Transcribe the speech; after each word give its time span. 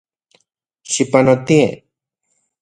Xipanotie. 0.93 1.65